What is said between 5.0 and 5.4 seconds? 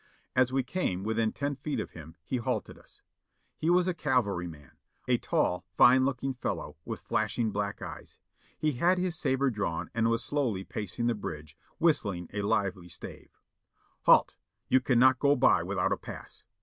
a